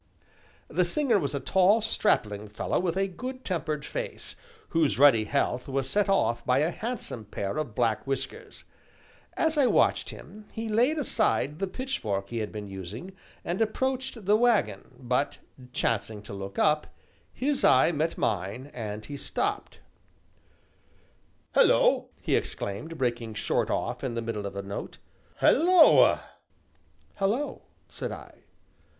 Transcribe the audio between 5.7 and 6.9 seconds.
set off by a